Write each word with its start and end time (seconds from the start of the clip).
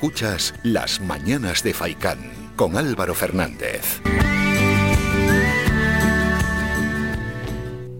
Escuchas 0.00 0.54
Las 0.62 0.98
Mañanas 1.02 1.62
de 1.62 1.74
Faicán 1.74 2.18
con 2.56 2.78
Álvaro 2.78 3.14
Fernández. 3.14 4.00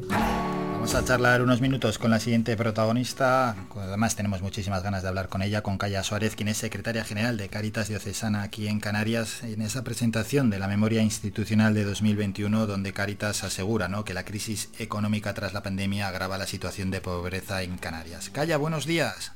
Vamos 0.09 0.95
a 0.95 1.05
charlar 1.05 1.43
unos 1.43 1.61
minutos 1.61 1.99
con 1.99 2.11
la 2.11 2.19
siguiente 2.19 2.57
protagonista. 2.57 3.55
Además 3.77 4.17
tenemos 4.17 4.41
muchísimas 4.41 4.83
ganas 4.83 5.03
de 5.03 5.09
hablar 5.09 5.29
con 5.29 5.43
ella, 5.43 5.61
con 5.61 5.77
Calla 5.77 6.03
Suárez, 6.03 6.37
quien 6.37 6.49
es 6.49 6.57
secretaria 6.57 7.05
general 7.05 7.37
de 7.37 7.51
Caritas 7.51 7.89
Diocesana 7.89 8.45
aquí 8.45 8.67
en 8.67 8.81
Canarias, 8.81 9.43
en 9.43 9.61
esa 9.61 9.85
presentación 9.85 10.49
de 10.49 10.59
la 10.59 10.69
memoria 10.69 11.03
institucional 11.03 11.75
de 11.75 11.85
2021, 11.85 12.67
donde 12.67 12.95
Caritas 12.95 13.45
asegura 13.45 13.91
que 14.07 14.15
la 14.15 14.25
crisis 14.25 14.71
económica 14.79 15.35
tras 15.35 15.53
la 15.53 15.63
pandemia 15.63 16.09
agrava 16.09 16.39
la 16.39 16.47
situación 16.47 16.91
de 16.91 17.03
pobreza 17.03 17.63
en 17.63 17.77
Canarias. 17.77 18.31
Calla, 18.31 18.57
buenos 18.57 18.87
días. 18.87 19.33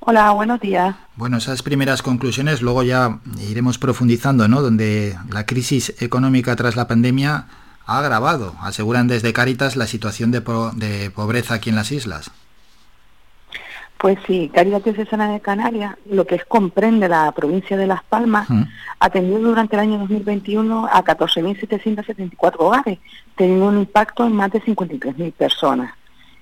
Hola, 0.00 0.30
buenos 0.32 0.60
días. 0.60 0.94
Bueno, 1.16 1.38
esas 1.38 1.62
primeras 1.62 2.02
conclusiones, 2.02 2.62
luego 2.62 2.82
ya 2.82 3.20
iremos 3.48 3.78
profundizando, 3.78 4.48
¿no? 4.48 4.60
Donde 4.60 5.16
la 5.30 5.46
crisis 5.46 5.94
económica 6.00 6.54
tras 6.56 6.76
la 6.76 6.86
pandemia 6.86 7.46
ha 7.86 7.98
agravado, 7.98 8.54
aseguran 8.60 9.08
desde 9.08 9.32
Cáritas, 9.32 9.76
la 9.76 9.86
situación 9.86 10.30
de, 10.30 10.40
pobreza 11.10 11.54
aquí 11.54 11.70
en 11.70 11.76
las 11.76 11.92
islas. 11.92 12.30
Pues 13.98 14.18
sí, 14.26 14.50
Cáritas 14.52 14.84
Diocesana 14.84 15.32
de 15.32 15.40
Canarias, 15.40 15.96
lo 16.10 16.26
que 16.26 16.34
es 16.34 16.44
comprende 16.44 17.08
la 17.08 17.32
provincia 17.32 17.76
de 17.76 17.86
Las 17.86 18.02
Palmas, 18.04 18.46
atendió 18.98 19.38
durante 19.38 19.76
el 19.76 19.80
año 19.80 19.98
2021 19.98 20.86
a 20.92 21.02
14.774 21.02 22.54
hogares, 22.58 22.98
teniendo 23.36 23.68
un 23.68 23.78
impacto 23.78 24.26
en 24.26 24.32
más 24.32 24.52
de 24.52 24.62
53.000 24.62 25.32
personas. 25.32 25.94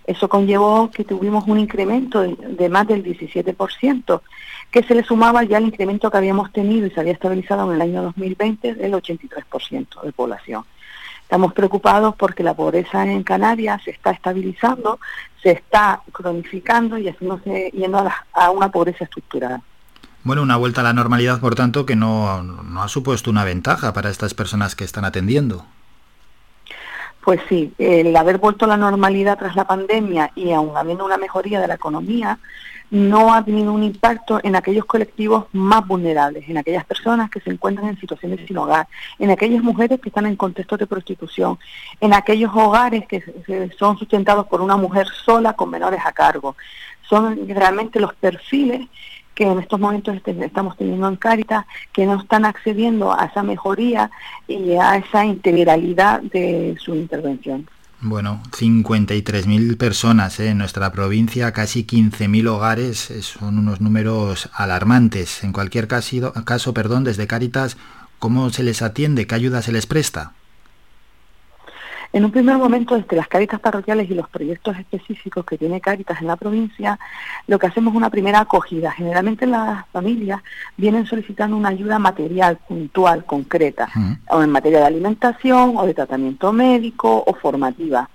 Eso 0.06 0.28
conllevó 0.28 0.90
que 0.90 1.04
tuvimos 1.04 1.44
un 1.46 1.58
incremento 1.58 2.22
de, 2.22 2.68
más 2.68 2.86
del 2.88 3.04
17%, 3.04 4.20
que 4.70 4.82
se 4.82 4.94
le 4.94 5.04
sumaba 5.04 5.44
ya 5.44 5.58
al 5.58 5.66
incremento 5.66 6.10
que 6.10 6.16
habíamos 6.16 6.52
tenido 6.52 6.86
y 6.86 6.90
se 6.90 7.00
había 7.00 7.12
estabilizado 7.12 7.68
en 7.68 7.76
el 7.76 7.82
año 7.82 8.02
2020 8.02 8.74
del 8.74 8.92
83% 8.92 10.02
de 10.02 10.12
población. 10.12 10.64
Estamos 11.22 11.52
preocupados 11.54 12.14
porque 12.16 12.42
la 12.42 12.54
pobreza 12.54 13.04
en 13.04 13.22
Canarias 13.22 13.82
se 13.84 13.92
está 13.92 14.10
estabilizando, 14.10 14.98
se 15.42 15.52
está 15.52 16.02
cronificando 16.12 16.98
y 16.98 17.08
haciéndose 17.08 17.70
yendo 17.72 17.98
a, 17.98 18.26
a 18.32 18.50
una 18.50 18.70
pobreza 18.70 19.04
estructural. 19.04 19.62
Bueno, 20.24 20.42
una 20.42 20.56
vuelta 20.56 20.82
a 20.82 20.84
la 20.84 20.92
normalidad, 20.92 21.40
por 21.40 21.54
tanto, 21.54 21.84
que 21.86 21.96
no, 21.96 22.42
no 22.42 22.82
ha 22.82 22.88
supuesto 22.88 23.30
una 23.30 23.44
ventaja 23.44 23.92
para 23.92 24.10
estas 24.10 24.34
personas 24.34 24.76
que 24.76 24.84
están 24.84 25.04
atendiendo. 25.04 25.64
Pues 27.22 27.40
sí, 27.48 27.72
el 27.78 28.14
haber 28.16 28.38
vuelto 28.38 28.64
a 28.64 28.68
la 28.68 28.76
normalidad 28.76 29.38
tras 29.38 29.54
la 29.54 29.64
pandemia 29.64 30.32
y 30.34 30.50
aún 30.50 30.76
habiendo 30.76 31.04
una 31.04 31.16
mejoría 31.16 31.60
de 31.60 31.68
la 31.68 31.74
economía, 31.74 32.38
no 32.90 33.32
ha 33.32 33.42
tenido 33.42 33.72
un 33.72 33.84
impacto 33.84 34.38
en 34.42 34.54
aquellos 34.54 34.84
colectivos 34.84 35.46
más 35.52 35.86
vulnerables, 35.86 36.46
en 36.48 36.58
aquellas 36.58 36.84
personas 36.84 37.30
que 37.30 37.40
se 37.40 37.48
encuentran 37.48 37.88
en 37.88 37.98
situaciones 37.98 38.40
sin 38.46 38.58
hogar, 38.58 38.86
en 39.18 39.30
aquellas 39.30 39.62
mujeres 39.62 39.98
que 40.00 40.10
están 40.10 40.26
en 40.26 40.36
contextos 40.36 40.78
de 40.78 40.86
prostitución, 40.86 41.58
en 42.00 42.12
aquellos 42.12 42.50
hogares 42.54 43.06
que 43.06 43.22
son 43.78 43.96
sustentados 43.96 44.46
por 44.46 44.60
una 44.60 44.76
mujer 44.76 45.06
sola 45.24 45.54
con 45.54 45.70
menores 45.70 46.00
a 46.04 46.12
cargo. 46.12 46.54
Son 47.08 47.48
realmente 47.48 47.98
los 47.98 48.12
perfiles 48.14 48.88
que 49.34 49.44
en 49.44 49.58
estos 49.58 49.80
momentos 49.80 50.16
este, 50.16 50.32
estamos 50.44 50.76
teniendo 50.76 51.08
en 51.08 51.16
Cáritas, 51.16 51.64
que 51.92 52.06
no 52.06 52.20
están 52.20 52.44
accediendo 52.44 53.12
a 53.12 53.26
esa 53.26 53.42
mejoría 53.42 54.10
y 54.48 54.72
a 54.72 54.96
esa 54.96 55.24
integralidad 55.24 56.20
de 56.22 56.76
su 56.78 56.94
intervención. 56.94 57.68
Bueno, 58.04 58.42
53.000 58.50 59.76
personas 59.76 60.40
¿eh? 60.40 60.48
en 60.48 60.58
nuestra 60.58 60.90
provincia, 60.90 61.52
casi 61.52 61.84
15.000 61.84 62.48
hogares, 62.48 63.12
eh, 63.12 63.22
son 63.22 63.60
unos 63.60 63.80
números 63.80 64.50
alarmantes. 64.54 65.44
En 65.44 65.52
cualquier 65.52 65.86
caso, 65.86 66.32
caso, 66.44 66.74
perdón, 66.74 67.04
desde 67.04 67.28
Cáritas, 67.28 67.76
¿cómo 68.18 68.50
se 68.50 68.64
les 68.64 68.82
atiende? 68.82 69.28
¿Qué 69.28 69.36
ayuda 69.36 69.62
se 69.62 69.70
les 69.70 69.86
presta? 69.86 70.32
En 72.14 72.26
un 72.26 72.30
primer 72.30 72.58
momento, 72.58 72.94
desde 72.94 73.16
las 73.16 73.26
caritas 73.26 73.58
parroquiales 73.58 74.10
y 74.10 74.14
los 74.14 74.28
proyectos 74.28 74.76
específicos 74.76 75.46
que 75.46 75.56
tiene 75.56 75.80
Caritas 75.80 76.20
en 76.20 76.26
la 76.26 76.36
provincia, 76.36 76.98
lo 77.46 77.58
que 77.58 77.68
hacemos 77.68 77.92
es 77.92 77.96
una 77.96 78.10
primera 78.10 78.40
acogida. 78.40 78.92
Generalmente 78.92 79.46
las 79.46 79.86
familias 79.88 80.42
vienen 80.76 81.06
solicitando 81.06 81.56
una 81.56 81.70
ayuda 81.70 81.98
material, 81.98 82.58
puntual, 82.68 83.24
concreta, 83.24 83.88
o 84.28 84.42
en 84.42 84.50
materia 84.50 84.80
de 84.80 84.86
alimentación, 84.86 85.74
o 85.78 85.86
de 85.86 85.94
tratamiento 85.94 86.52
médico, 86.52 87.24
o 87.26 87.32
formativa. 87.32 88.10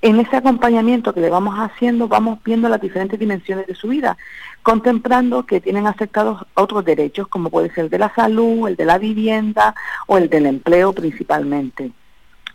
En 0.00 0.20
ese 0.20 0.36
acompañamiento 0.36 1.12
que 1.12 1.20
le 1.20 1.28
vamos 1.28 1.54
haciendo, 1.58 2.08
vamos 2.08 2.38
viendo 2.42 2.70
las 2.70 2.80
diferentes 2.80 3.20
dimensiones 3.20 3.66
de 3.66 3.74
su 3.74 3.88
vida, 3.88 4.16
contemplando 4.62 5.44
que 5.44 5.60
tienen 5.60 5.86
afectados 5.86 6.46
otros 6.54 6.82
derechos, 6.82 7.28
como 7.28 7.50
puede 7.50 7.68
ser 7.74 7.84
el 7.84 7.90
de 7.90 7.98
la 7.98 8.14
salud, 8.14 8.68
el 8.68 8.76
de 8.76 8.86
la 8.86 8.96
vivienda 8.96 9.74
o 10.06 10.16
el 10.16 10.30
del 10.30 10.46
empleo 10.46 10.94
principalmente 10.94 11.92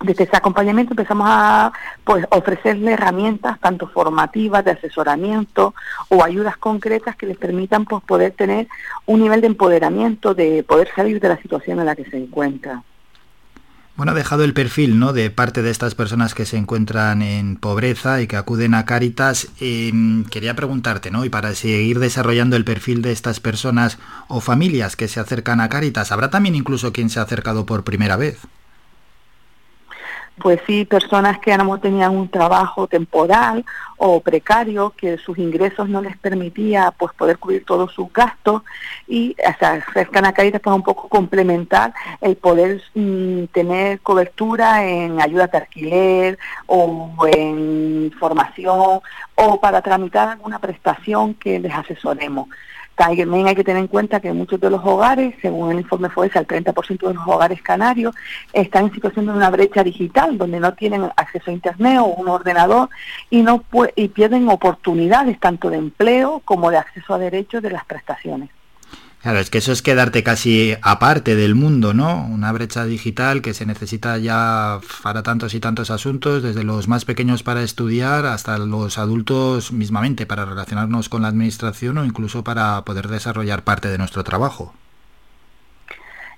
desde 0.02 0.24
ese 0.24 0.38
acompañamiento 0.38 0.94
empezamos 0.94 1.28
a 1.30 1.72
pues, 2.04 2.26
ofrecerle 2.30 2.94
herramientas 2.94 3.60
tanto 3.60 3.88
formativas, 3.88 4.64
de 4.64 4.72
asesoramiento 4.72 5.74
o 6.10 6.24
ayudas 6.24 6.58
concretas 6.58 7.16
que 7.16 7.26
les 7.26 7.38
permitan 7.38 7.86
pues, 7.86 8.04
poder 8.04 8.32
tener 8.32 8.68
un 9.06 9.22
nivel 9.22 9.42
de 9.42 9.48
empoderamiento, 9.48 10.34
de 10.34 10.64
poder 10.64 10.90
salir 10.96 11.20
de 11.20 11.30
la 11.30 11.38
situación 11.38 11.80
en 11.80 11.86
la 11.86 11.96
que 11.96 12.06
se 12.06 12.18
encuentra. 12.18 12.84
Bueno, 14.00 14.14
ha 14.14 14.16
dejado 14.16 14.46
el 14.46 14.54
perfil 14.54 14.98
¿no? 14.98 15.12
de 15.12 15.30
parte 15.30 15.62
de 15.62 15.72
estas 15.72 15.94
personas 15.94 16.34
que 16.34 16.46
se 16.46 16.56
encuentran 16.56 17.22
en 17.22 17.58
pobreza 17.58 18.22
y 18.22 18.28
que 18.28 18.38
acuden 18.38 18.74
a 18.74 18.86
Cáritas. 18.86 19.50
Em, 19.60 20.24
quería 20.24 20.54
preguntarte, 20.54 21.12
¿no? 21.12 21.26
Y 21.26 21.30
para 21.30 21.54
seguir 21.54 22.00
desarrollando 22.00 22.56
el 22.56 22.64
perfil 22.64 23.02
de 23.02 23.12
estas 23.12 23.42
personas 23.42 24.00
o 24.30 24.40
familias 24.40 24.96
que 24.96 25.10
se 25.10 25.20
acercan 25.20 25.60
a 25.60 25.68
Cáritas, 25.68 26.14
¿habrá 26.14 26.30
también 26.30 26.56
incluso 26.56 26.94
quien 26.94 27.10
se 27.10 27.20
ha 27.20 27.24
acercado 27.24 27.66
por 27.66 27.84
primera 27.84 28.16
vez? 28.16 28.40
Pues 30.42 30.60
sí, 30.66 30.86
personas 30.86 31.40
que 31.40 31.56
no 31.58 31.80
tenían 31.80 32.16
un 32.16 32.30
trabajo 32.30 32.88
temporal 32.88 33.66
o 33.98 34.22
precario, 34.22 34.94
que 34.96 35.18
sus 35.18 35.38
ingresos 35.38 35.90
no 35.90 36.02
les 36.02 36.18
permitía 36.18 36.92
pues 36.98 37.14
poder 37.14 37.38
cubrir 37.38 37.66
todos 37.66 37.92
sus 37.94 38.12
gastos 38.14 38.62
y 39.08 39.36
se 39.60 39.66
acercan 39.66 40.26
a 40.26 40.34
para 40.34 40.76
un 40.76 40.84
poco 40.84 41.10
complementar 41.10 41.94
el 42.22 42.38
poder 42.38 42.82
mm, 42.96 43.46
tener 43.46 44.00
cobertura 44.00 44.86
en 44.86 45.22
ayuda 45.22 45.48
de 45.48 45.58
alquiler 45.58 46.40
o 46.66 47.12
en 47.36 48.12
formación 48.20 49.02
o 49.36 49.60
para 49.60 49.82
tramitar 49.82 50.30
alguna 50.30 50.60
prestación 50.60 51.34
que 51.34 51.60
les 51.60 51.74
asesoremos. 51.74 52.48
También 53.00 53.48
hay 53.48 53.56
que 53.56 53.64
tener 53.64 53.80
en 53.80 53.88
cuenta 53.88 54.20
que 54.20 54.34
muchos 54.34 54.60
de 54.60 54.70
los 54.70 54.84
hogares, 54.84 55.34
según 55.42 55.72
el 55.72 55.80
informe 55.80 56.10
FOESA, 56.10 56.42
el 56.42 56.48
30% 56.48 57.08
de 57.08 57.14
los 57.14 57.26
hogares 57.26 57.62
canarios 57.62 58.14
están 58.52 58.88
en 58.88 58.94
situación 58.94 59.28
de 59.28 59.32
una 59.32 59.50
brecha 59.50 59.86
digital, 59.86 60.38
donde 60.38 60.60
no 60.60 60.74
tienen 60.74 61.10
acceso 61.16 61.50
a 61.50 61.54
Internet 61.54 62.00
o 62.02 62.08
un 62.08 62.28
ordenador 62.28 62.90
y, 63.30 63.42
no 63.42 63.64
y 63.96 64.10
pierden 64.10 64.50
oportunidades 64.50 65.40
tanto 65.40 65.70
de 65.70 65.78
empleo 65.78 66.42
como 66.44 66.72
de 66.72 66.78
acceso 66.78 67.14
a 67.14 67.18
derechos 67.20 67.64
de 67.64 67.70
las 67.72 67.86
prestaciones. 67.86 68.50
Claro, 69.22 69.40
es 69.40 69.50
que 69.50 69.58
eso 69.58 69.74
es 69.74 69.82
quedarte 69.82 70.24
casi 70.24 70.76
aparte 70.82 71.36
del 71.36 71.54
mundo, 71.54 71.94
¿no? 71.94 72.26
Una 72.26 72.54
brecha 72.54 72.86
digital 72.86 73.42
que 73.42 73.54
se 73.54 73.66
necesita 73.66 74.18
ya 74.18 74.80
para 75.04 75.24
tantos 75.24 75.54
y 75.54 75.60
tantos 75.60 75.92
asuntos, 75.92 76.42
desde 76.42 76.64
los 76.64 76.88
más 76.88 77.04
pequeños 77.04 77.44
para 77.44 77.62
estudiar 77.62 78.26
hasta 78.26 78.58
los 78.58 78.98
adultos 78.98 79.74
mismamente 79.74 80.26
para 80.26 80.46
relacionarnos 80.46 81.10
con 81.10 81.24
la 81.24 81.28
administración 81.28 81.98
o 81.98 82.06
incluso 82.06 82.46
para 82.46 82.86
poder 82.86 83.10
desarrollar 83.10 83.66
parte 83.66 83.90
de 83.90 83.98
nuestro 83.98 84.24
trabajo. 84.24 84.74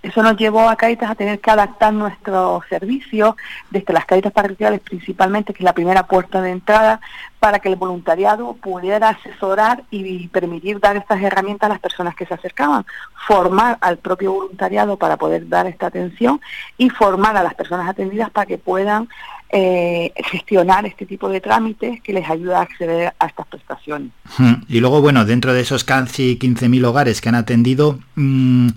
Eso 0.03 0.23
nos 0.23 0.35
llevó 0.35 0.67
a 0.67 0.75
Caritas 0.75 1.11
a 1.11 1.15
tener 1.15 1.39
que 1.39 1.51
adaptar 1.51 1.93
nuestro 1.93 2.63
servicio 2.69 3.37
desde 3.69 3.93
las 3.93 4.05
Caritas 4.05 4.31
parroquiales 4.31 4.79
principalmente, 4.79 5.53
que 5.53 5.59
es 5.59 5.63
la 5.63 5.73
primera 5.73 6.07
puerta 6.07 6.41
de 6.41 6.51
entrada, 6.51 6.99
para 7.39 7.59
que 7.59 7.69
el 7.69 7.75
voluntariado 7.75 8.53
pudiera 8.53 9.09
asesorar 9.09 9.83
y 9.91 10.27
permitir 10.29 10.79
dar 10.79 10.97
estas 10.97 11.21
herramientas 11.21 11.69
a 11.69 11.73
las 11.73 11.79
personas 11.79 12.15
que 12.15 12.25
se 12.25 12.33
acercaban, 12.33 12.85
formar 13.27 13.77
al 13.81 13.97
propio 13.97 14.33
voluntariado 14.33 14.97
para 14.97 15.17
poder 15.17 15.47
dar 15.47 15.67
esta 15.67 15.87
atención 15.87 16.41
y 16.77 16.89
formar 16.89 17.37
a 17.37 17.43
las 17.43 17.53
personas 17.53 17.87
atendidas 17.87 18.29
para 18.31 18.45
que 18.47 18.57
puedan 18.57 19.07
eh, 19.53 20.13
gestionar 20.31 20.85
este 20.85 21.05
tipo 21.05 21.29
de 21.29 21.41
trámites 21.41 22.01
que 22.01 22.13
les 22.13 22.29
ayuda 22.29 22.59
a 22.59 22.61
acceder 22.61 23.13
a 23.19 23.25
estas 23.25 23.45
prestaciones. 23.47 24.11
Y 24.67 24.79
luego, 24.79 25.01
bueno, 25.01 25.25
dentro 25.25 25.53
de 25.53 25.61
esos 25.61 25.83
casi 25.83 26.39
15.000 26.39 26.85
hogares 26.85 27.21
que 27.21 27.29
han 27.29 27.35
atendido, 27.35 27.99
mm, 28.15 28.69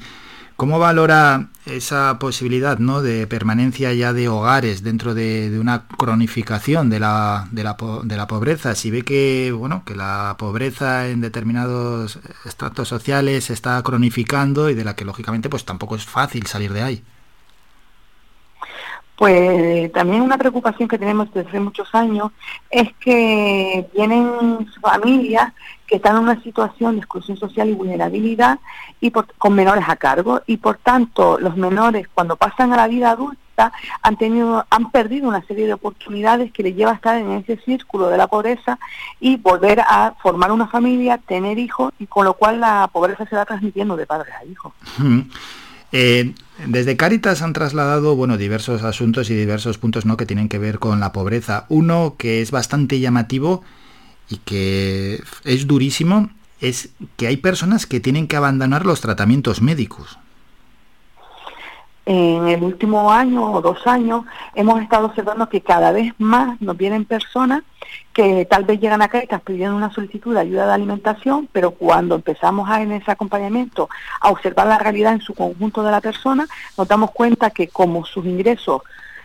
¿Cómo 0.56 0.78
valora 0.78 1.48
esa 1.66 2.16
posibilidad 2.20 2.78
¿no? 2.78 3.02
de 3.02 3.26
permanencia 3.26 3.92
ya 3.92 4.12
de 4.12 4.28
hogares 4.28 4.84
dentro 4.84 5.12
de, 5.12 5.58
una 5.58 5.88
cronificación 5.88 6.90
de 6.90 7.00
la, 7.00 7.48
de, 7.50 7.64
la, 7.64 7.76
de 8.04 8.16
la, 8.16 8.26
pobreza? 8.28 8.76
Si 8.76 8.88
ve 8.92 9.02
que, 9.02 9.50
bueno, 9.50 9.82
que 9.84 9.96
la 9.96 10.36
pobreza 10.38 11.08
en 11.08 11.20
determinados 11.20 12.20
estratos 12.44 12.86
sociales 12.86 13.44
se 13.44 13.52
está 13.52 13.82
cronificando 13.82 14.70
y 14.70 14.74
de 14.74 14.84
la 14.84 14.94
que 14.94 15.04
lógicamente 15.04 15.48
pues 15.48 15.64
tampoco 15.64 15.96
es 15.96 16.04
fácil 16.04 16.46
salir 16.46 16.72
de 16.72 16.82
ahí. 16.82 17.04
Pues 19.16 19.92
también 19.92 20.22
una 20.22 20.38
preocupación 20.38 20.88
que 20.88 20.98
tenemos 20.98 21.32
desde 21.32 21.48
hace 21.48 21.60
muchos 21.60 21.92
años 21.94 22.30
es 22.70 22.92
que 23.00 23.88
vienen 23.94 24.68
familias 24.80 25.52
que 25.86 25.96
están 25.96 26.16
en 26.16 26.22
una 26.22 26.42
situación 26.42 26.94
de 26.94 27.00
exclusión 27.00 27.36
social 27.36 27.68
y 27.68 27.74
vulnerabilidad 27.74 28.58
y 29.00 29.10
con 29.10 29.54
menores 29.54 29.84
a 29.88 29.96
cargo 29.96 30.42
y 30.46 30.56
por 30.56 30.78
tanto 30.78 31.38
los 31.38 31.56
menores 31.56 32.08
cuando 32.12 32.36
pasan 32.36 32.72
a 32.72 32.76
la 32.76 32.88
vida 32.88 33.10
adulta 33.10 33.72
han 34.02 34.16
tenido 34.16 34.66
han 34.70 34.90
perdido 34.90 35.28
una 35.28 35.44
serie 35.46 35.66
de 35.66 35.74
oportunidades 35.74 36.52
que 36.52 36.62
les 36.62 36.74
lleva 36.74 36.92
a 36.92 36.94
estar 36.94 37.16
en 37.16 37.30
ese 37.32 37.56
círculo 37.58 38.08
de 38.08 38.16
la 38.16 38.26
pobreza 38.26 38.78
y 39.20 39.36
volver 39.36 39.80
a 39.80 40.14
formar 40.22 40.50
una 40.52 40.66
familia, 40.66 41.18
tener 41.18 41.58
hijos 41.58 41.92
y 41.98 42.06
con 42.06 42.24
lo 42.24 42.34
cual 42.34 42.60
la 42.60 42.88
pobreza 42.92 43.26
se 43.26 43.36
va 43.36 43.44
transmitiendo 43.44 43.96
de 43.96 44.06
padres 44.06 44.34
a 44.34 44.44
hijos. 44.44 44.72
Eh, 45.92 46.34
desde 46.66 46.96
Caritas 46.96 47.42
han 47.42 47.52
trasladado 47.52 48.16
bueno, 48.16 48.36
diversos 48.36 48.82
asuntos 48.82 49.30
y 49.30 49.34
diversos 49.34 49.78
puntos 49.78 50.04
¿no? 50.04 50.16
que 50.16 50.26
tienen 50.26 50.48
que 50.48 50.58
ver 50.58 50.80
con 50.80 50.98
la 50.98 51.12
pobreza. 51.12 51.66
Uno 51.68 52.16
que 52.18 52.42
es 52.42 52.50
bastante 52.50 52.98
llamativo 52.98 53.62
y 54.28 54.38
que 54.38 55.22
es 55.44 55.66
durísimo 55.66 56.30
es 56.60 56.90
que 57.16 57.26
hay 57.26 57.36
personas 57.36 57.86
que 57.86 58.00
tienen 58.00 58.26
que 58.26 58.36
abandonar 58.36 58.86
los 58.86 59.00
tratamientos 59.00 59.60
médicos. 59.60 60.18
En 62.06 62.48
el 62.48 62.62
último 62.62 63.10
año 63.10 63.50
o 63.50 63.62
dos 63.62 63.86
años 63.86 64.26
hemos 64.54 64.82
estado 64.82 65.06
observando 65.06 65.48
que 65.48 65.62
cada 65.62 65.90
vez 65.90 66.12
más 66.18 66.60
nos 66.60 66.76
vienen 66.76 67.06
personas 67.06 67.62
que 68.12 68.44
tal 68.44 68.64
vez 68.64 68.78
llegan 68.78 69.00
a 69.00 69.08
Caritas 69.08 69.40
pidiendo 69.40 69.76
una 69.76 69.92
solicitud 69.92 70.34
de 70.34 70.40
ayuda 70.40 70.66
de 70.66 70.72
alimentación, 70.74 71.48
pero 71.50 71.70
cuando 71.70 72.14
empezamos 72.14 72.68
a, 72.68 72.82
en 72.82 72.92
ese 72.92 73.10
acompañamiento 73.10 73.88
a 74.20 74.30
observar 74.30 74.66
la 74.66 74.78
realidad 74.78 75.14
en 75.14 75.20
su 75.20 75.34
conjunto 75.34 75.82
de 75.82 75.90
la 75.90 76.02
persona, 76.02 76.46
nos 76.76 76.86
damos 76.86 77.10
cuenta 77.10 77.50
que 77.50 77.68
como 77.68 78.04
sus 78.04 78.24
ingresos 78.26 78.82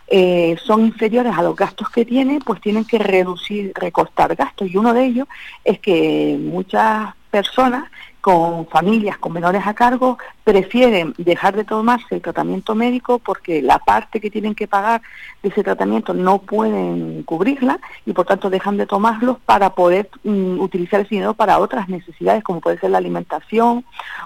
eh, 0.10 0.58
son 0.64 0.86
inferiores 0.86 1.38
a 1.38 1.44
los 1.44 1.56
gastos 1.56 1.90
que 1.90 2.06
tiene, 2.06 2.40
pues 2.44 2.60
tienen 2.62 2.86
que 2.86 2.98
reducir, 2.98 3.72
recortar 3.76 4.36
gastos. 4.36 4.70
Y 4.70 4.78
uno 4.78 4.94
de 4.94 5.06
ellos 5.06 5.28
es 5.64 5.80
que 5.80 6.38
muchas 6.40 7.14
personas 7.30 7.86
con 8.22 8.68
familias 8.68 9.18
con 9.18 9.32
menores 9.34 9.66
a 9.66 9.74
cargo 9.74 10.18
prefieren 10.44 11.14
dejar 11.18 11.56
de 11.56 11.64
tomarse 11.64 12.16
el 12.16 12.22
tratamiento 12.22 12.76
médico 12.76 13.20
porque 13.20 13.62
la 13.62 13.80
parte 13.80 14.20
que 14.20 14.30
tienen 14.30 14.56
que 14.56 14.68
pagar 14.68 15.02
de 15.42 15.50
ese 15.50 15.64
tratamiento 15.64 16.14
no 16.14 16.40
pueden 16.40 17.24
cubrirla 17.24 17.80
y 18.06 18.12
por 18.14 18.26
tanto 18.26 18.50
dejan 18.50 18.78
de 18.78 18.86
tomarlos 18.86 19.38
para 19.46 19.74
poder 19.74 20.10
mm, 20.24 20.60
utilizar 20.60 21.02
ese 21.02 21.16
dinero 21.16 21.34
para 21.34 21.60
otras 21.60 21.88
necesidades 21.88 22.44
como 22.44 22.60
puede 22.60 22.80
ser 22.80 22.90
la 22.90 22.98
alimentación 22.98 23.86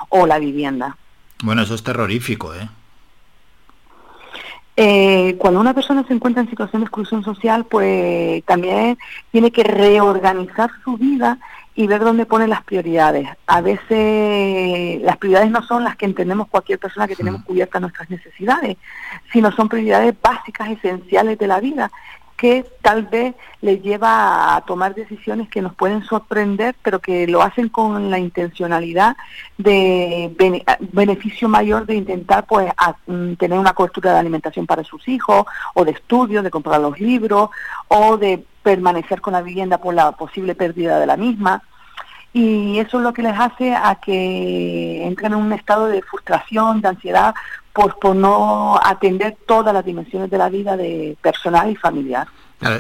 o 0.10 0.26
la 0.26 0.40
vivienda. 0.40 0.98
Bueno, 1.44 1.62
eso 1.62 1.76
es 1.76 1.84
terrorífico, 1.84 2.54
¿eh? 2.56 2.68
Eh, 4.76 5.36
cuando 5.38 5.60
una 5.60 5.74
persona 5.74 6.04
se 6.08 6.14
encuentra 6.14 6.42
en 6.42 6.50
situación 6.50 6.82
de 6.82 6.86
exclusión 6.86 7.24
social, 7.24 7.66
pues 7.66 8.44
también 8.46 8.98
tiene 9.32 9.52
que 9.52 9.64
reorganizar 9.64 10.72
su 10.84 10.98
vida 10.98 11.38
y 11.76 11.88
ver 11.88 12.02
dónde 12.02 12.26
pone 12.26 12.48
las 12.48 12.64
prioridades. 12.64 13.28
A 13.48 13.62
veces 13.62 15.02
las 15.02 15.18
prioridades 15.18 15.52
no 15.52 15.64
son 15.64 15.84
las 15.84 15.96
que 15.96 16.06
entendemos 16.06 16.48
cualquier 16.48 16.80
persona 16.80 17.08
que 17.08 17.16
tenemos 17.16 17.44
cubiertas 17.44 17.82
nuestras 17.82 18.10
necesidades, 18.10 18.78
sino 19.32 19.52
son 19.52 19.70
prioridades 19.70 20.16
básicas, 20.22 20.70
esenciales 20.70 21.38
de 21.38 21.48
la 21.48 21.60
vida 21.60 21.92
que 22.38 22.66
tal 22.82 23.04
vez 23.04 23.36
les 23.62 23.82
lleva 23.82 24.56
a 24.56 24.62
tomar 24.62 24.96
decisiones 24.96 25.50
que 25.50 25.62
nos 25.62 25.76
pueden 25.76 26.04
sorprender, 26.04 26.76
pero 26.82 27.00
que 27.00 27.28
lo 27.28 27.42
hacen 27.42 27.70
con 27.70 28.10
la 28.10 28.20
intencionalidad 28.20 29.16
de 29.58 30.36
beneficio 30.92 31.48
mayor 31.48 31.86
de 31.86 31.96
intentar 31.96 32.46
pues 32.46 32.72
mm, 33.08 33.34
tener 33.34 33.58
una 33.58 33.74
cobertura 33.74 34.14
de 34.14 34.20
alimentación 34.20 34.66
para 34.66 34.84
sus 34.84 35.08
hijos, 35.08 35.46
o 35.74 35.86
de 35.86 35.92
estudio, 35.92 36.44
de 36.44 36.52
comprar 36.52 36.82
los 36.82 37.00
libros, 37.00 37.50
o 37.88 38.18
de 38.18 38.44
permanecer 38.62 39.22
con 39.22 39.34
la 39.34 39.42
vivienda 39.42 39.78
por 39.78 39.94
la 39.94 40.14
posible 40.14 40.56
pérdida 40.56 41.00
de 41.00 41.06
la 41.06 41.18
misma. 41.18 41.64
Y 42.34 42.80
eso 42.80 42.98
es 42.98 43.04
lo 43.04 43.14
que 43.14 43.22
les 43.22 43.40
hace 43.40 43.76
a 43.76 44.00
que 44.04 45.06
entren 45.06 45.34
en 45.34 45.40
un 45.40 45.54
estado 45.54 45.86
de 45.86 46.02
frustración, 46.02 46.82
de 46.82 46.88
ansiedad, 46.88 47.36
por 47.74 48.16
no 48.16 48.80
atender 48.84 49.38
todas 49.48 49.74
las 49.74 49.86
dimensiones 49.86 50.30
de 50.30 50.38
la 50.38 50.50
vida 50.50 50.78
de 50.78 51.18
personal 51.22 51.70
y 51.70 51.76
familiar. 51.76 52.28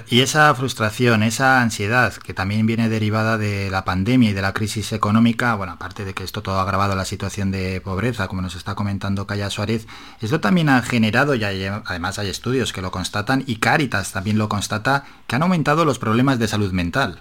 y 0.07 0.21
esa 0.21 0.53
frustración, 0.55 1.23
esa 1.23 1.61
ansiedad 1.61 2.13
que 2.13 2.33
también 2.33 2.65
viene 2.65 2.87
derivada 2.87 3.37
de 3.37 3.69
la 3.69 3.83
pandemia 3.83 4.29
y 4.29 4.33
de 4.33 4.41
la 4.41 4.53
crisis 4.53 4.93
económica, 4.93 5.55
bueno, 5.55 5.73
aparte 5.73 6.05
de 6.05 6.13
que 6.13 6.23
esto 6.23 6.41
todo 6.41 6.59
ha 6.59 6.61
agravado 6.61 6.95
la 6.95 7.05
situación 7.05 7.51
de 7.51 7.81
pobreza, 7.81 8.27
como 8.27 8.41
nos 8.41 8.55
está 8.55 8.75
comentando 8.75 9.27
Calla 9.27 9.49
Suárez, 9.49 9.87
esto 10.21 10.39
también 10.39 10.69
ha 10.69 10.81
generado, 10.81 11.35
y 11.35 11.43
además 11.43 12.17
hay 12.17 12.29
estudios 12.29 12.71
que 12.71 12.81
lo 12.81 12.91
constatan, 12.91 13.43
y 13.45 13.57
Caritas 13.57 14.13
también 14.13 14.37
lo 14.37 14.47
constata, 14.47 15.03
que 15.27 15.35
han 15.35 15.43
aumentado 15.43 15.85
los 15.85 15.99
problemas 15.99 16.39
de 16.39 16.47
salud 16.47 16.71
mental. 16.71 17.19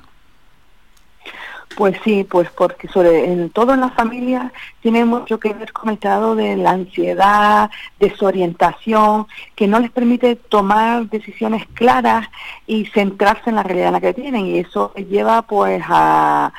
Pues 1.76 1.96
sí, 2.04 2.24
pues 2.24 2.50
porque 2.50 2.86
sobre 2.88 3.32
en 3.32 3.50
todo 3.50 3.72
en 3.72 3.80
la 3.80 3.90
familia 3.90 4.52
tiene 4.82 5.04
mucho 5.04 5.40
que 5.40 5.54
ver 5.54 5.72
con 5.72 5.88
el 5.88 5.94
estado 5.94 6.34
de 6.34 6.56
la 6.56 6.70
ansiedad, 6.70 7.70
desorientación, 7.98 9.26
que 9.54 9.66
no 9.66 9.80
les 9.80 9.90
permite 9.90 10.36
tomar 10.36 11.08
decisiones 11.08 11.66
claras 11.74 12.28
y 12.66 12.86
centrarse 12.86 13.50
en 13.50 13.56
la 13.56 13.62
realidad 13.62 13.88
en 13.88 13.92
la 13.94 14.00
que 14.00 14.14
tienen 14.14 14.46
y 14.46 14.58
eso 14.58 14.92
lleva 14.94 15.42
pues 15.42 15.82
a, 15.88 16.52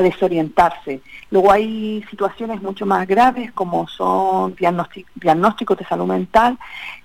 desorientarse. 0.00 1.00
Luego 1.30 1.50
hay 1.50 2.04
situaciones 2.08 2.62
mucho 2.62 2.86
más 2.86 3.06
graves 3.08 3.50
como 3.52 3.88
son 3.88 4.54
diagnósticos 4.54 5.78
de 5.78 5.84
salud 5.84 6.06
mental 6.06 6.58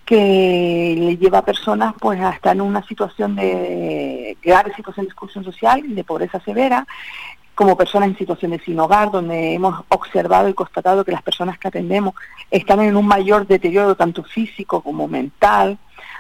que 0.06 0.96
le 0.98 1.18
lleva 1.18 1.40
a 1.40 1.46
personas 1.46 1.96
pues 2.00 2.20
a 2.22 2.30
estar 2.32 2.56
en 2.56 2.62
una 2.62 2.86
situación 2.86 3.36
de 3.36 4.38
grave 4.44 4.74
situación 4.76 5.06
de 5.06 5.10
exclusión 5.10 5.44
social 5.44 5.84
de 5.84 6.04
pobreza 6.04 6.40
severa 6.42 6.86
como 7.56 7.78
personas 7.78 8.10
en 8.10 8.18
situaciones 8.18 8.62
sin 8.64 8.80
hogar, 8.80 9.12
donde 9.12 9.54
hemos 9.54 9.84
observado 9.88 10.50
y 10.50 10.54
constatado 10.54 11.06
que 11.06 11.14
las 11.14 11.24
personas 11.24 11.58
que 11.58 11.70
atendemos 11.70 12.14
están 12.52 12.82
en 12.82 12.98
un 12.98 13.08
mayor 13.08 13.48
deterioro 13.48 13.96
tanto 13.96 14.24
físico 14.24 14.82
como 14.82 15.08
mental, 15.08 15.78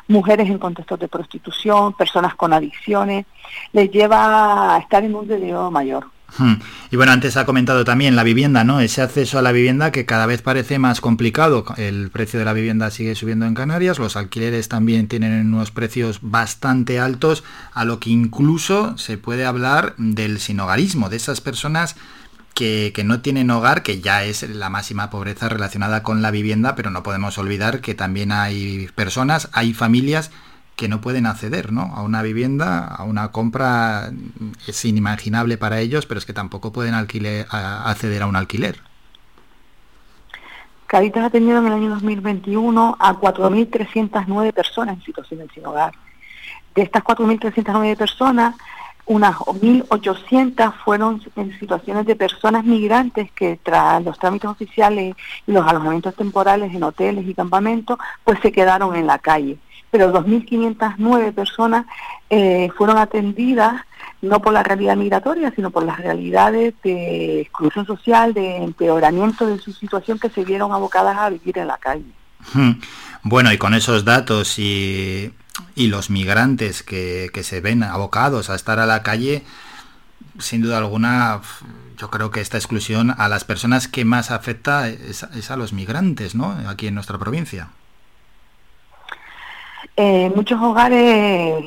mujeres 0.07 0.49
en 0.49 0.57
contextos 0.57 0.97
de 0.97 1.09
prostitución, 1.09 1.93
personas 1.93 2.35
con 2.35 2.53
adicciones, 2.53 3.25
les 3.73 3.91
lleva 3.91 4.75
a 4.75 4.79
estar 4.79 5.03
en 5.03 5.13
un 5.13 5.27
deterioro 5.27 5.69
mayor. 5.69 6.14
Hmm. 6.37 6.55
Y 6.91 6.97
bueno, 6.97 7.11
antes 7.11 7.37
ha 7.37 7.45
comentado 7.45 7.85
también 7.85 8.15
la 8.15 8.23
vivienda, 8.23 8.63
¿no? 8.63 8.79
Ese 8.79 9.01
acceso 9.01 9.39
a 9.39 9.41
la 9.41 9.51
vivienda 9.51 9.91
que 9.91 10.05
cada 10.05 10.25
vez 10.25 10.41
parece 10.41 10.79
más 10.79 11.01
complicado. 11.01 11.65
El 11.77 12.09
precio 12.09 12.39
de 12.39 12.45
la 12.45 12.53
vivienda 12.53 12.91
sigue 12.91 13.15
subiendo 13.15 13.45
en 13.45 13.53
Canarias, 13.53 13.99
los 13.99 14.15
alquileres 14.15 14.67
también 14.67 15.07
tienen 15.07 15.53
unos 15.53 15.71
precios 15.71 16.19
bastante 16.21 16.99
altos, 16.99 17.43
a 17.73 17.85
lo 17.85 17.99
que 17.99 18.09
incluso 18.09 18.97
se 18.97 19.17
puede 19.17 19.45
hablar 19.45 19.95
del 19.97 20.39
sinogarismo, 20.39 21.09
de 21.09 21.17
esas 21.17 21.41
personas 21.41 21.95
que, 22.54 22.92
que, 22.95 23.04
no 23.04 23.21
tienen 23.21 23.51
hogar, 23.51 23.83
que 23.83 23.99
ya 23.99 24.23
es 24.23 24.47
la 24.47 24.69
máxima 24.69 25.09
pobreza 25.09 25.49
relacionada 25.49 26.04
con 26.04 26.21
la 26.21 26.31
vivienda, 26.31 26.75
pero 26.75 26.89
no 26.89 27.04
podemos 27.04 27.37
olvidar 27.37 27.81
que 27.81 27.95
también 27.95 28.31
hay 28.31 28.89
personas, 28.95 29.49
hay 29.51 29.73
familias 29.73 30.31
que 30.75 30.89
no 30.89 31.01
pueden 31.01 31.25
acceder 31.25 31.71
¿no? 31.71 31.94
a 31.95 32.01
una 32.01 32.21
vivienda, 32.21 32.85
a 32.85 33.03
una 33.03 33.31
compra, 33.31 34.11
es 34.67 34.85
inimaginable 34.85 35.57
para 35.57 35.79
ellos, 35.79 36.05
pero 36.05 36.17
es 36.17 36.25
que 36.25 36.33
tampoco 36.33 36.71
pueden 36.71 36.94
alquiler, 36.94 37.47
acceder 37.49 38.23
a 38.23 38.27
un 38.27 38.35
alquiler. 38.35 38.79
Caritas 40.87 41.25
ha 41.25 41.29
tenido 41.29 41.57
en 41.59 41.67
el 41.67 41.73
año 41.73 41.89
2021 41.89 42.97
a 42.99 43.13
4.309 43.13 44.53
personas 44.53 44.97
en 44.97 45.03
situación 45.03 45.39
de 45.39 45.49
sin 45.53 45.65
hogar. 45.65 45.94
De 46.75 46.83
estas 46.83 47.03
4.309 47.03 47.97
personas, 47.97 48.55
unas 49.05 49.35
1.800 49.35 50.73
fueron 50.83 51.21
en 51.35 51.57
situaciones 51.59 52.05
de 52.05 52.15
personas 52.15 52.65
migrantes 52.65 53.31
que 53.31 53.59
tras 53.63 54.03
los 54.03 54.19
trámites 54.19 54.49
oficiales 54.49 55.15
y 55.47 55.51
los 55.51 55.65
alojamientos 55.65 56.15
temporales 56.15 56.73
en 56.73 56.83
hoteles 56.83 57.25
y 57.27 57.33
campamentos, 57.33 57.97
pues 58.23 58.39
se 58.41 58.51
quedaron 58.51 58.95
en 58.95 59.07
la 59.07 59.19
calle 59.19 59.57
pero 59.95 60.11
2.509 60.11 61.33
personas 61.33 61.85
eh, 62.30 62.68
fueron 62.75 62.97
atendidas 62.97 63.81
no 64.21 64.42
por 64.42 64.52
la 64.52 64.61
realidad 64.61 64.97
migratoria, 64.97 65.54
sino 65.56 65.71
por 65.71 65.85
las 65.85 65.97
realidades 65.97 66.73
de 66.83 67.40
exclusión 67.40 67.85
social, 67.85 68.33
de 68.33 68.57
empeoramiento 68.57 69.47
de 69.47 69.57
su 69.57 69.71
situación 69.71 70.19
que 70.19 70.30
se 70.30 70.44
vieron 70.44 70.73
abocadas 70.73 71.18
a 71.18 71.30
vivir 71.30 71.59
en 71.59 71.68
la 71.68 71.78
calle. 71.78 72.11
Bueno, 73.23 73.54
y 73.54 73.57
con 73.57 73.73
esos 73.73 74.04
datos 74.04 74.59
y, 74.59 75.31
los 75.78 76.09
migrantes 76.09 76.83
que, 76.83 77.31
se 77.42 77.61
ven 77.61 77.81
abocados 77.81 78.49
a 78.49 78.56
estar 78.56 78.80
a 78.80 78.85
la 78.85 79.02
calle, 79.02 79.45
sin 80.40 80.61
duda 80.61 80.78
alguna, 80.78 81.40
yo 81.97 82.09
creo 82.09 82.31
que 82.31 82.42
esta 82.42 82.57
exclusión 82.57 83.16
a 83.18 83.30
las 83.30 83.45
personas 83.45 83.87
que 83.87 84.04
más 84.04 84.30
afecta 84.30 84.90
es 84.90 85.52
a 85.52 85.56
los 85.56 85.71
migrantes, 85.71 86.35
¿no? 86.35 86.52
Aquí 86.68 86.87
en 86.87 86.95
nuestra 86.95 87.18
provincia. 87.18 87.69
En 89.97 90.33
muchos 90.35 90.61
hogares 90.61 91.64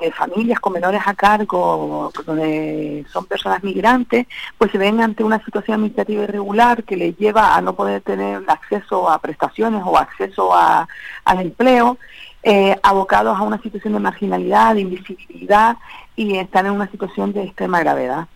de 0.00 0.12
familias 0.12 0.60
con 0.60 0.72
menores 0.72 1.02
a 1.04 1.12
cargo, 1.12 2.10
donde 2.24 3.04
son 3.12 3.26
personas 3.26 3.62
migrantes, 3.62 4.26
pues 4.56 4.72
se 4.72 4.78
ven 4.78 5.02
ante 5.02 5.22
una 5.22 5.44
situación 5.44 5.74
administrativa 5.74 6.22
irregular 6.22 6.84
que 6.84 6.96
les 6.96 7.18
lleva 7.18 7.54
a 7.54 7.60
no 7.60 7.74
poder 7.74 8.00
tener 8.00 8.42
acceso 8.46 9.10
a 9.10 9.18
prestaciones 9.20 9.82
o 9.84 9.98
acceso 9.98 10.54
a, 10.54 10.88
al 11.26 11.40
empleo, 11.40 11.98
eh, 12.42 12.74
abocados 12.82 13.38
a 13.38 13.42
una 13.42 13.60
situación 13.60 13.92
de 13.92 14.00
marginalidad, 14.00 14.74
de 14.74 14.80
invisibilidad 14.80 15.76
y 16.16 16.36
están 16.36 16.64
en 16.64 16.72
una 16.72 16.90
situación 16.90 17.34
de 17.34 17.44
extrema 17.44 17.80
gravedad. 17.80 18.26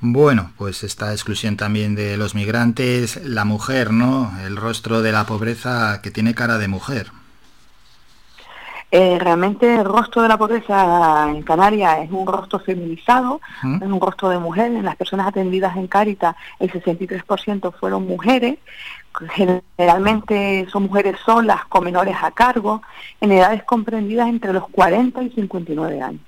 Bueno, 0.00 0.52
pues 0.56 0.84
esta 0.84 1.12
exclusión 1.12 1.58
también 1.58 1.94
de 1.94 2.16
los 2.16 2.34
migrantes, 2.34 3.22
la 3.22 3.44
mujer, 3.44 3.92
¿no? 3.92 4.32
El 4.40 4.56
rostro 4.56 5.02
de 5.02 5.12
la 5.12 5.26
pobreza 5.26 6.00
que 6.02 6.10
tiene 6.10 6.34
cara 6.34 6.56
de 6.56 6.68
mujer. 6.68 7.12
Eh, 8.92 9.18
realmente 9.20 9.76
el 9.76 9.84
rostro 9.84 10.22
de 10.22 10.28
la 10.28 10.36
pobreza 10.36 11.28
en 11.30 11.42
Canarias 11.42 11.98
es 12.02 12.10
un 12.10 12.26
rostro 12.26 12.58
feminizado, 12.58 13.40
es 13.62 13.82
un 13.82 14.00
rostro 14.00 14.28
de 14.30 14.38
mujer. 14.38 14.72
En 14.72 14.84
las 14.84 14.96
personas 14.96 15.28
atendidas 15.28 15.76
en 15.76 15.86
Cáritas 15.86 16.34
el 16.58 16.72
63% 16.72 17.72
fueron 17.78 18.06
mujeres, 18.06 18.58
generalmente 19.28 20.66
son 20.70 20.84
mujeres 20.84 21.16
solas 21.24 21.64
con 21.66 21.84
menores 21.84 22.16
a 22.20 22.30
cargo, 22.32 22.82
en 23.20 23.32
edades 23.32 23.62
comprendidas 23.64 24.28
entre 24.28 24.52
los 24.52 24.68
40 24.68 25.22
y 25.22 25.30
59 25.30 26.02
años. 26.02 26.20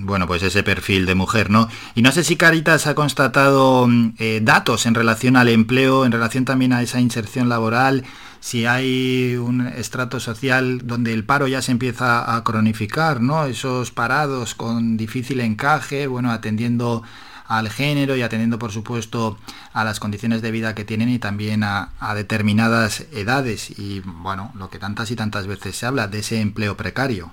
Bueno, 0.00 0.26
pues 0.26 0.42
ese 0.42 0.62
perfil 0.62 1.04
de 1.04 1.14
mujer, 1.14 1.50
¿no? 1.50 1.68
Y 1.94 2.02
no 2.02 2.10
sé 2.10 2.24
si 2.24 2.36
Caritas 2.36 2.86
ha 2.86 2.94
constatado 2.94 3.86
mm, 3.86 4.14
eh, 4.18 4.40
datos 4.42 4.86
en 4.86 4.94
relación 4.94 5.36
al 5.36 5.48
empleo, 5.48 6.04
en 6.04 6.12
relación 6.12 6.44
también 6.44 6.72
a 6.72 6.82
esa 6.82 7.00
inserción 7.00 7.48
laboral, 7.48 8.04
si 8.40 8.66
hay 8.66 9.36
un 9.36 9.66
estrato 9.66 10.20
social 10.20 10.86
donde 10.86 11.12
el 11.12 11.24
paro 11.24 11.46
ya 11.48 11.62
se 11.62 11.72
empieza 11.72 12.36
a 12.36 12.44
cronificar, 12.44 13.20
¿no? 13.20 13.44
Esos 13.46 13.90
parados 13.90 14.54
con 14.54 14.96
difícil 14.96 15.40
encaje, 15.40 16.06
bueno, 16.06 16.30
atendiendo 16.30 17.02
al 17.48 17.68
género 17.70 18.16
y 18.16 18.22
atendiendo 18.22 18.58
por 18.58 18.72
supuesto 18.72 19.38
a 19.72 19.84
las 19.84 20.00
condiciones 20.00 20.42
de 20.42 20.50
vida 20.50 20.74
que 20.74 20.84
tienen 20.84 21.08
y 21.08 21.18
también 21.18 21.62
a, 21.62 21.90
determinadas 22.14 23.06
edades 23.12 23.78
y 23.78 24.00
bueno, 24.04 24.52
lo 24.54 24.70
que 24.70 24.78
tantas 24.78 25.10
y 25.10 25.16
tantas 25.16 25.46
veces 25.46 25.76
se 25.76 25.86
habla 25.86 26.08
de 26.08 26.20
ese 26.20 26.40
empleo 26.40 26.76
precario. 26.76 27.30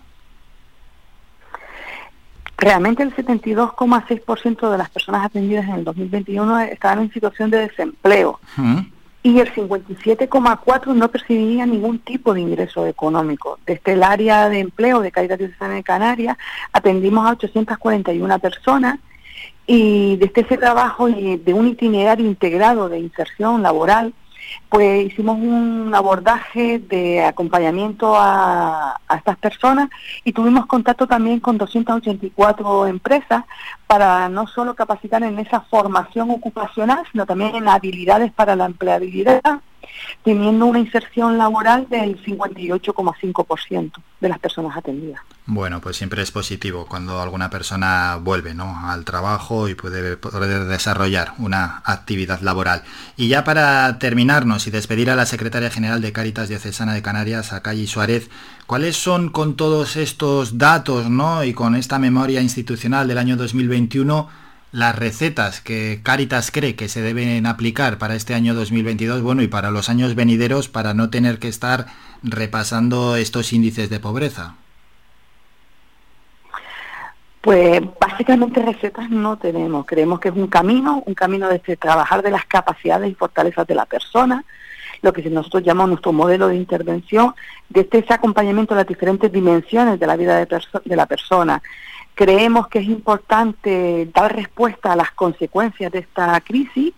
Realmente 2.57 3.03
el 3.03 3.13
72,6% 3.13 4.71
de 4.71 4.77
las 4.77 4.89
personas 4.89 5.25
atendidas 5.25 5.65
en 5.65 5.75
el 5.75 5.83
2021 5.83 6.61
estaban 6.61 6.99
en 6.99 7.11
situación 7.11 7.49
de 7.49 7.57
desempleo 7.67 8.39
y 9.23 9.39
el 9.39 9.53
57,4% 9.53 10.93
no 10.93 11.07
percibía 11.09 11.65
ningún 11.65 11.99
tipo 11.99 12.33
de 12.33 12.41
ingreso 12.41 12.85
económico. 12.85 13.57
Desde 13.65 13.93
el 13.93 14.03
área 14.03 14.49
de 14.49 14.59
empleo 14.59 14.99
de 14.99 15.11
Caridad 15.11 15.39
Diocesana 15.39 15.75
de 15.75 15.83
Canarias 15.83 16.37
atendimos 16.73 17.25
a 17.25 17.31
841 17.31 18.39
personas 18.39 18.99
y 19.65 20.17
desde 20.17 20.41
ese 20.41 20.57
trabajo 20.57 21.07
de 21.07 21.53
un 21.53 21.67
itinerario 21.67 22.25
integrado 22.25 22.89
de 22.89 22.99
inserción 22.99 23.63
laboral, 23.63 24.13
pues 24.69 25.05
hicimos 25.05 25.37
un 25.37 25.93
abordaje 25.93 26.79
de 26.79 27.23
acompañamiento 27.23 28.15
a, 28.17 28.99
estas 29.15 29.37
personas 29.37 29.89
y 30.23 30.33
tuvimos 30.33 30.65
contacto 30.65 31.05
también 31.05 31.39
con 31.39 31.57
284 31.57 32.87
empresas 32.87 33.43
para 33.85 34.27
no 34.29 34.47
solo 34.47 34.73
capacitar 34.73 35.21
en 35.23 35.37
esa 35.37 35.61
formación 35.61 36.31
ocupacional, 36.31 37.03
sino 37.11 37.25
también 37.25 37.55
en 37.55 37.67
habilidades 37.67 38.31
para 38.31 38.55
la 38.55 38.65
empleabilidad 38.65 39.61
teniendo 40.23 40.65
una 40.65 40.79
inserción 40.79 41.37
laboral 41.37 41.87
del 41.89 42.21
58,5% 42.23 43.91
de 44.19 44.29
las 44.29 44.39
personas 44.39 44.77
atendidas. 44.77 45.21
Bueno, 45.45 45.81
pues 45.81 45.97
siempre 45.97 46.21
es 46.21 46.31
positivo 46.31 46.85
cuando 46.87 47.21
alguna 47.21 47.49
persona 47.49 48.17
vuelve 48.21 48.53
¿no? 48.53 48.87
al 48.87 49.03
trabajo 49.03 49.67
y 49.67 49.75
puede 49.75 50.15
poder 50.15 50.65
desarrollar 50.65 51.33
una 51.37 51.81
actividad 51.83 52.39
laboral. 52.39 52.83
Y 53.17 53.27
ya 53.27 53.43
para 53.43 53.99
terminarnos 53.99 54.67
y 54.67 54.71
despedir 54.71 55.09
a 55.09 55.17
la 55.17 55.25
secretaria 55.25 55.69
general 55.69 56.01
de 56.01 56.13
Cáritas 56.13 56.47
Diocesana 56.47 56.93
de 56.93 57.01
Canarias, 57.01 57.51
a 57.51 57.61
Suárez, 57.85 58.29
¿cuáles 58.67 58.95
son 58.95 59.29
con 59.29 59.55
todos 59.57 59.97
estos 59.97 60.57
datos 60.57 61.09
¿no? 61.09 61.43
y 61.43 61.53
con 61.53 61.75
esta 61.75 61.99
memoria 61.99 62.41
institucional 62.41 63.07
del 63.07 63.17
año 63.17 63.35
2021? 63.35 64.42
Las 64.73 64.95
recetas 64.97 65.61
que 65.61 66.01
Caritas 66.01 66.49
cree 66.49 66.75
que 66.75 66.89
se 66.89 67.01
deben 67.01 67.45
aplicar 67.45 67.99
para 67.99 68.15
este 68.15 68.33
año 68.33 68.55
2022, 68.55 69.21
bueno, 69.21 69.43
y 69.43 69.47
para 69.47 69.69
los 69.69 69.87
años 69.87 70.15
venideros 70.15 70.67
para 70.67 70.95
no 70.95 71.11
tener 71.11 71.37
que 71.37 71.47
estar 71.47 71.85
repasando 72.23 73.15
estos 73.15 73.53
índices 73.53 73.91
de 73.91 73.99
pobreza. 73.99 74.55
Pues 77.39 77.81
básicamente 77.99 78.63
recetas 78.63 79.11
no 79.11 79.37
tenemos. 79.37 79.85
Creemos 79.85 80.19
que 80.19 80.29
es 80.29 80.35
un 80.35 80.47
camino, 80.47 81.03
un 81.05 81.13
camino 81.13 81.49
de 81.49 81.59
trabajar 81.59 82.23
de 82.23 82.31
las 82.31 82.45
capacidades 82.45 83.11
y 83.11 83.15
fortalezas 83.15 83.67
de 83.67 83.75
la 83.75 83.85
persona, 83.85 84.43
lo 85.03 85.13
que 85.13 85.29
nosotros 85.29 85.61
llamamos 85.61 85.89
nuestro 85.89 86.13
modelo 86.13 86.47
de 86.47 86.55
intervención, 86.55 87.35
desde 87.69 87.99
ese 87.99 88.13
acompañamiento 88.13 88.73
a 88.73 88.77
las 88.77 88.87
diferentes 88.87 89.31
dimensiones 89.31 89.99
de 89.99 90.07
la 90.07 90.15
vida 90.15 90.43
de, 90.43 90.61
de 90.83 90.95
la 90.95 91.05
persona, 91.05 91.61
Creemos 92.15 92.67
que 92.67 92.79
es 92.79 92.85
importante 92.85 94.07
dar 94.13 94.35
respuesta 94.35 94.93
a 94.93 94.95
las 94.95 95.11
consecuencias 95.11 95.91
de 95.91 95.99
esta 95.99 96.39
crisis 96.41 96.93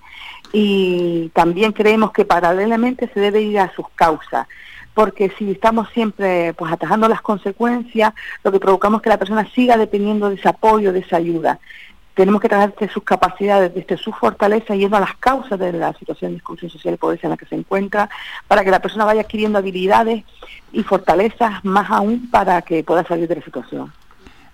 y 0.51 1.29
también 1.33 1.71
creemos 1.71 2.11
que 2.11 2.25
paralelamente 2.25 3.09
se 3.13 3.19
debe 3.19 3.41
ir 3.41 3.59
a 3.59 3.73
sus 3.73 3.87
causas 3.95 4.47
porque 4.95 5.29
si 5.37 5.51
estamos 5.51 5.89
siempre 5.89 6.53
pues 6.53 6.71
atajando 6.71 7.07
las 7.07 7.21
consecuencias, 7.21 8.13
lo 8.43 8.51
que 8.51 8.59
provocamos 8.59 8.99
es 8.99 9.03
que 9.03 9.09
la 9.09 9.19
persona 9.19 9.45
siga 9.53 9.77
dependiendo 9.77 10.29
de 10.29 10.35
ese 10.35 10.47
apoyo, 10.47 10.93
de 10.93 10.99
esa 10.99 11.17
ayuda. 11.17 11.59
Tenemos 12.15 12.39
que 12.39 12.47
trabajar 12.47 12.73
desde 12.79 12.93
sus 12.93 13.03
capacidades, 13.03 13.75
desde 13.75 13.97
sus 13.97 14.15
fortalezas, 14.15 14.77
yendo 14.77 14.95
a 14.95 15.01
las 15.01 15.17
causas 15.17 15.59
de 15.59 15.73
la 15.73 15.91
situación 15.95 16.31
de 16.31 16.37
exclusión 16.37 16.71
social 16.71 16.93
y 16.93 16.97
pobreza 16.97 17.27
en 17.27 17.31
la 17.31 17.37
que 17.37 17.45
se 17.45 17.55
encuentra, 17.55 18.09
para 18.47 18.63
que 18.63 18.71
la 18.71 18.79
persona 18.79 19.03
vaya 19.03 19.19
adquiriendo 19.19 19.59
habilidades 19.59 20.23
y 20.71 20.83
fortalezas 20.83 21.63
más 21.65 21.91
aún 21.91 22.31
para 22.31 22.61
que 22.61 22.81
pueda 22.85 23.03
salir 23.03 23.27
de 23.27 23.35
la 23.35 23.41
situación. 23.41 23.91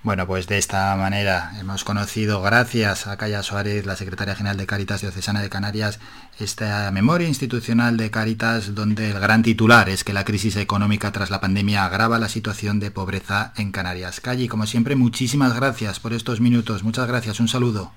Bueno, 0.03 0.25
pues 0.25 0.47
de 0.47 0.57
esta 0.57 0.95
manera 0.95 1.51
hemos 1.59 1.83
conocido, 1.83 2.41
gracias 2.41 3.05
a 3.05 3.17
Calla 3.17 3.43
Suárez, 3.43 3.85
la 3.85 3.95
secretaria 3.95 4.33
general 4.33 4.57
de 4.57 4.65
Cáritas 4.65 5.01
Diocesana 5.01 5.43
de 5.43 5.49
Canarias, 5.49 5.99
esta 6.39 6.89
memoria 6.89 7.27
institucional 7.27 7.97
de 7.97 8.09
Cáritas, 8.09 8.73
donde 8.73 9.11
el 9.11 9.19
gran 9.19 9.43
titular 9.43 9.89
es 9.89 10.03
que 10.03 10.13
la 10.13 10.25
crisis 10.25 10.55
económica 10.55 11.11
tras 11.11 11.29
la 11.29 11.39
pandemia 11.39 11.85
agrava 11.85 12.17
la 12.17 12.29
situación 12.29 12.79
de 12.79 12.89
pobreza 12.89 13.53
en 13.57 13.71
Canarias. 13.71 14.21
Calle, 14.21 14.47
como 14.47 14.65
siempre, 14.65 14.95
muchísimas 14.95 15.55
gracias 15.55 15.99
por 15.99 16.13
estos 16.13 16.41
minutos. 16.41 16.83
Muchas 16.83 17.07
gracias, 17.07 17.39
un 17.39 17.47
saludo. 17.47 17.91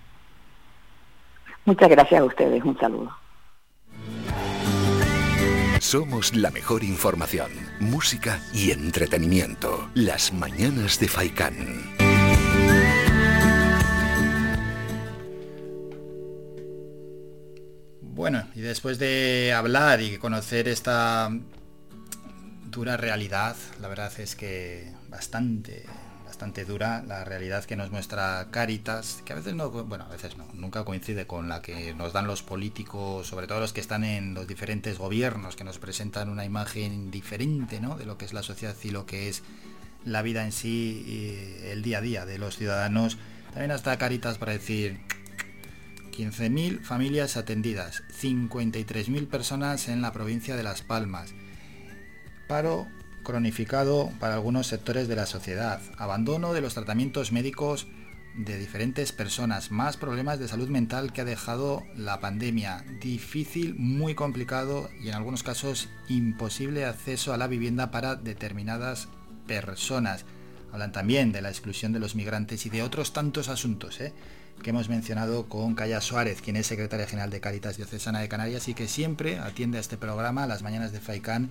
Muchas 1.65 1.89
gracias 1.89 2.21
a 2.21 2.25
ustedes, 2.25 2.63
un 2.65 2.79
saludo. 2.79 3.17
Somos 5.81 6.35
la 6.35 6.51
mejor 6.51 6.83
información, 6.83 7.51
música 7.79 8.41
y 8.53 8.73
entretenimiento. 8.73 9.89
Las 9.95 10.33
mañanas 10.33 10.99
de 10.99 11.09
Faikán. 11.09 11.94
Bueno, 18.25 18.49
y 18.55 18.63
después 18.63 18.99
de 18.99 19.53
hablar 19.55 20.01
y 20.01 20.17
conocer 20.17 20.67
esta 20.67 21.31
dura 22.71 22.97
realidad, 22.97 23.55
la 23.83 23.89
verdad 23.89 24.19
es 24.19 24.35
que 24.35 24.91
bastante 25.11 25.85
bastante 26.25 26.65
dura 26.65 27.05
la 27.07 27.25
realidad 27.25 27.67
que 27.67 27.77
nos 27.77 27.91
muestra 27.91 28.49
Caritas, 28.51 29.21
que 29.27 29.35
a 29.35 29.37
veces 29.37 29.53
no, 29.53 29.69
bueno, 29.69 30.05
a 30.05 30.09
veces 30.09 30.39
no, 30.39 30.49
nunca 30.55 30.87
coincide 30.87 31.27
con 31.27 31.51
la 31.51 31.61
que 31.61 31.93
nos 31.93 32.15
dan 32.15 32.27
los 32.27 32.43
políticos, 32.43 33.27
sobre 33.27 33.47
todo 33.47 33.61
los 33.61 33.75
que 33.75 33.83
están 33.83 34.05
en 34.05 34.33
los 34.33 34.47
diferentes 34.47 34.97
gobiernos, 34.97 35.55
que 35.55 35.65
nos 35.65 35.79
presentan 35.79 36.31
una 36.31 36.47
imagen 36.47 37.11
diferente, 37.11 37.79
¿no? 37.79 37.99
De 37.99 38.07
lo 38.07 38.17
que 38.17 38.25
es 38.25 38.33
la 38.33 38.43
sociedad 38.43 38.75
y 38.83 38.89
lo 38.89 39.05
que 39.05 39.29
es 39.29 39.43
la 40.07 40.23
vida 40.23 40.47
en 40.47 40.53
sí, 40.53 41.05
y 41.07 41.69
el 41.69 41.83
día 41.83 41.99
a 41.99 42.01
día 42.01 42.25
de 42.25 42.39
los 42.39 42.57
ciudadanos. 42.57 43.19
También 43.51 43.71
hasta 43.71 43.99
Caritas 43.99 44.39
para 44.39 44.53
decir 44.53 44.99
15.000 46.15 46.81
familias 46.83 47.37
atendidas, 47.37 48.05
53.000 48.21 49.27
personas 49.27 49.89
en 49.89 50.01
la 50.01 50.13
provincia 50.13 50.55
de 50.55 50.63
Las 50.63 50.83
Palmas. 50.83 51.35
Paro 52.47 52.87
cronificado 53.25 54.13
para 54.21 54.35
algunos 54.35 54.69
sectores 54.69 55.09
de 55.09 55.17
la 55.17 55.27
sociedad, 55.27 55.81
abandono 55.99 56.53
de 56.53 56.61
los 56.61 56.75
tratamientos 56.75 57.33
médicos 57.33 57.89
de 58.37 58.59
diferentes 58.59 59.13
personas, 59.13 59.71
más 59.71 59.97
problemas 59.97 60.39
de 60.39 60.49
salud 60.49 60.69
mental 60.69 61.13
que 61.13 61.23
ha 61.23 61.25
dejado 61.25 61.85
la 61.97 62.21
pandemia, 62.21 62.85
difícil, 63.01 63.75
muy 63.77 64.15
complicado 64.15 64.91
y 65.03 65.09
en 65.09 65.15
algunos 65.15 65.43
casos 65.43 65.89
imposible 66.09 66.85
acceso 66.85 67.33
a 67.33 67.39
la 67.39 67.49
vivienda 67.49 67.91
para 67.91 68.15
determinadas 68.15 69.09
personas. 69.47 70.25
Hablan 70.73 70.93
también 70.93 71.33
de 71.33 71.43
la 71.43 71.51
exclusión 71.51 71.93
de 71.93 72.01
los 72.01 72.15
migrantes 72.15 72.67
y 72.67 72.71
de 72.71 72.83
otros 72.83 73.13
tantos 73.13 73.49
asuntos 73.49 74.01
¿eh? 74.01 74.13
Que 74.63 74.71
hemos 74.71 74.89
mencionado 74.89 75.49
con 75.49 75.75
Calla 75.75 76.01
Suárez, 76.01 76.41
quien 76.41 76.57
es 76.57 76.67
secretaria 76.67 77.07
general 77.07 77.31
de 77.31 77.41
Caritas 77.41 77.77
Diocesana 77.77 78.21
de 78.21 78.29
Canarias 78.29 78.69
y 78.69 78.75
que 78.75 78.89
siempre 78.89 79.39
atiende 79.39 79.79
a 79.79 79.81
este 79.81 79.97
programa 79.97 80.47
las 80.47 80.63
mañanas 80.63 80.93
de 80.93 81.01
FAICAN 81.01 81.51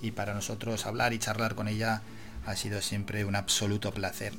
y 0.00 0.12
para 0.12 0.34
nosotros 0.34 0.86
hablar 0.86 1.12
y 1.12 1.18
charlar 1.18 1.54
con 1.54 1.68
ella 1.68 2.02
ha 2.46 2.56
sido 2.56 2.82
siempre 2.82 3.24
un 3.24 3.36
absoluto 3.36 3.92
placer. 3.92 4.34